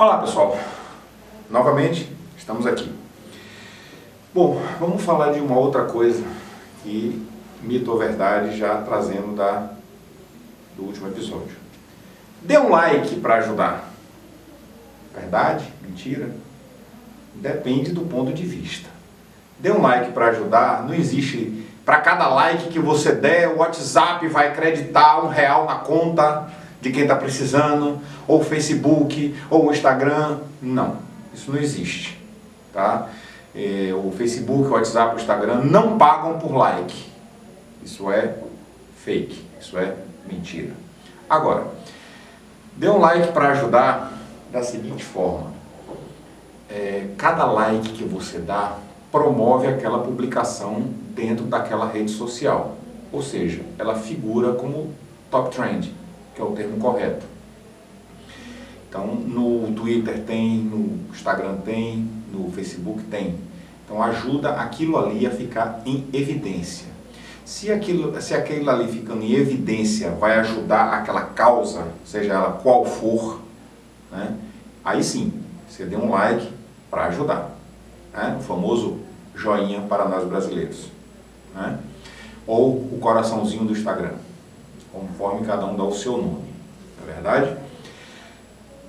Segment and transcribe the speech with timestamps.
[0.00, 0.58] Olá pessoal,
[1.50, 2.90] novamente estamos aqui.
[4.32, 6.24] Bom, vamos falar de uma outra coisa
[6.82, 7.22] que
[7.60, 9.72] mito ou verdade já trazendo da,
[10.74, 11.54] do último episódio.
[12.40, 13.90] Dê um like para ajudar.
[15.14, 15.70] Verdade?
[15.82, 16.30] Mentira?
[17.34, 18.88] Depende do ponto de vista.
[19.58, 21.68] Dê um like para ajudar, não existe.
[21.84, 26.90] Para cada like que você der, o WhatsApp vai acreditar um real na conta de
[26.90, 30.38] quem está precisando, ou Facebook, ou Instagram.
[30.62, 30.96] Não,
[31.32, 32.18] isso não existe.
[32.72, 33.08] Tá?
[33.54, 37.06] É, o Facebook, o WhatsApp, o Instagram não pagam por like.
[37.84, 38.34] Isso é
[39.04, 39.96] fake, isso é
[40.30, 40.72] mentira.
[41.28, 41.66] Agora,
[42.76, 44.12] dê um like para ajudar
[44.52, 45.52] da seguinte forma:
[46.68, 48.76] é, cada like que você dá
[49.10, 52.76] promove aquela publicação dentro daquela rede social,
[53.12, 54.92] ou seja, ela figura como
[55.30, 55.92] top trend
[56.40, 57.26] que é o termo correto.
[58.88, 63.36] Então, no Twitter tem, no Instagram tem, no Facebook tem.
[63.84, 66.88] Então, ajuda aquilo ali a ficar em evidência.
[67.44, 72.84] Se aquilo, se aquilo ali ficando em evidência vai ajudar aquela causa, seja ela qual
[72.84, 73.40] for,
[74.10, 74.36] né?
[74.84, 75.32] aí sim,
[75.68, 76.48] você dê um like
[76.90, 77.56] para ajudar.
[78.12, 78.36] Né?
[78.38, 78.98] O famoso
[79.34, 80.86] joinha para nós brasileiros.
[81.54, 81.78] Né?
[82.46, 84.14] Ou o coraçãozinho do Instagram
[84.92, 86.52] conforme cada um dá o seu nome,
[86.98, 87.56] não é verdade?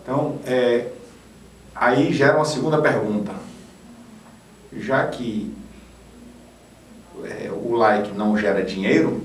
[0.04, 0.88] Então, é,
[1.76, 3.34] aí gera uma segunda pergunta.
[4.74, 5.54] Já que
[7.24, 9.22] é, o like não gera dinheiro,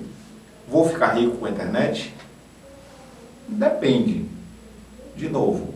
[0.69, 2.15] vou ficar rico com a internet?
[3.49, 4.27] Depende.
[5.17, 5.73] De novo,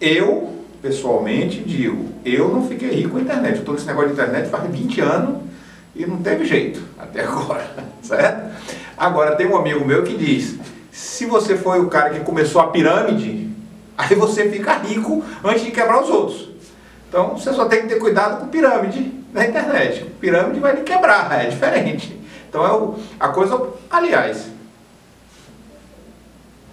[0.00, 3.54] eu, pessoalmente, digo, eu não fiquei rico com a internet.
[3.54, 5.42] Eu estou nesse negócio de internet faz 20 anos
[5.94, 7.70] e não teve jeito até agora,
[8.02, 8.52] certo?
[8.96, 10.58] Agora, tem um amigo meu que diz:
[10.90, 13.50] se você foi o cara que começou a pirâmide,
[13.96, 16.48] aí você fica rico antes de quebrar os outros.
[17.08, 20.04] Então, você só tem que ter cuidado com pirâmide na internet.
[20.18, 22.18] Pirâmide vai lhe quebrar, é diferente.
[22.48, 23.60] Então, é o, a coisa.
[23.90, 24.50] Aliás,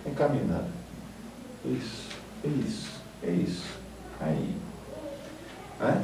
[0.05, 0.67] encaminhada.
[1.65, 2.09] Isso,
[2.44, 2.89] isso,
[3.23, 3.65] é isso.
[4.21, 4.55] Aí.
[5.79, 6.03] Né?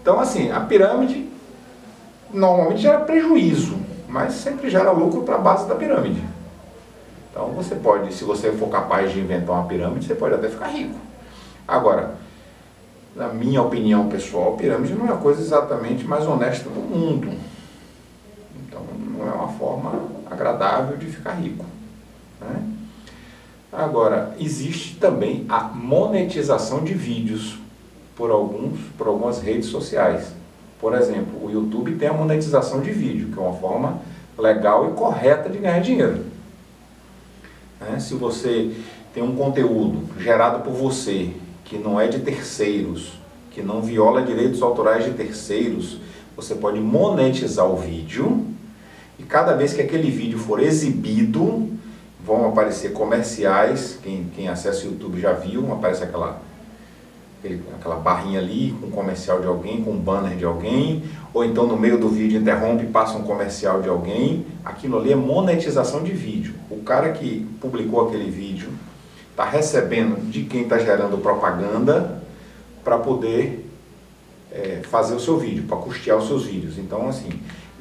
[0.00, 1.28] Então, assim, a pirâmide
[2.32, 6.22] normalmente gera prejuízo mas sempre gera lucro para a base da pirâmide.
[7.30, 10.68] Então você pode, se você for capaz de inventar uma pirâmide, você pode até ficar
[10.68, 10.98] rico.
[11.66, 12.14] Agora,
[13.14, 17.30] na minha opinião pessoal, pirâmide não é a coisa exatamente mais honesta do mundo.
[18.66, 18.80] Então
[19.18, 19.92] não é uma forma
[20.30, 21.64] agradável de ficar rico.
[22.40, 22.62] Né?
[23.72, 27.58] Agora, existe também a monetização de vídeos
[28.14, 30.32] por, alguns, por algumas redes sociais.
[30.80, 34.00] Por exemplo, o YouTube tem a monetização de vídeo, que é uma forma
[34.38, 36.24] legal e correta de ganhar dinheiro.
[37.80, 37.98] Né?
[37.98, 38.72] Se você
[39.14, 41.30] tem um conteúdo gerado por você,
[41.64, 43.18] que não é de terceiros,
[43.50, 45.98] que não viola direitos autorais de terceiros,
[46.36, 48.46] você pode monetizar o vídeo
[49.18, 51.70] e cada vez que aquele vídeo for exibido,
[52.24, 53.98] vão aparecer comerciais.
[54.02, 56.40] Quem, quem acessa o YouTube já viu, aparece aquela
[57.78, 61.66] aquela barrinha ali com um comercial de alguém, com um banner de alguém, ou então
[61.66, 64.46] no meio do vídeo interrompe e passa um comercial de alguém.
[64.64, 66.54] Aquilo ali é monetização de vídeo.
[66.70, 68.70] O cara que publicou aquele vídeo
[69.30, 72.22] está recebendo de quem está gerando propaganda
[72.82, 73.68] para poder
[74.50, 76.78] é, fazer o seu vídeo, para custear os seus vídeos.
[76.78, 77.28] Então, assim,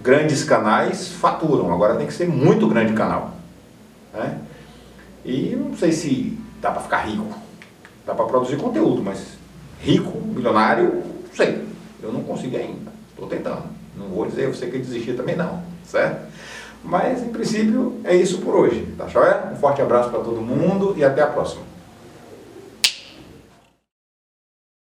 [0.02, 3.36] grandes canais faturam, agora tem que ser muito grande canal.
[4.14, 4.40] Né?
[5.24, 7.26] E não sei se dá para ficar rico,
[8.06, 9.38] dá para produzir conteúdo, mas
[9.86, 11.64] rico, milionário, sei.
[12.02, 12.92] Eu não consegui ainda.
[13.12, 13.64] Estou tentando.
[13.96, 16.26] Não vou dizer você que desistir também não, certo?
[16.84, 19.52] Mas, em princípio, é isso por hoje, tá joia?
[19.54, 21.62] Um forte abraço para todo mundo e até a próxima.